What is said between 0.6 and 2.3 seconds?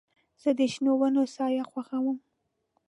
شنو ونو سایه خوښوم.